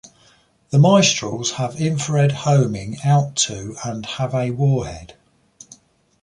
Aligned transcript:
The 0.71 0.79
Mistrals 0.79 1.51
have 1.57 1.79
infrared 1.79 2.31
homing 2.31 2.97
out 3.05 3.35
to 3.35 3.75
and 3.83 4.03
have 4.03 4.33
a 4.33 4.49
warhead. 4.49 5.13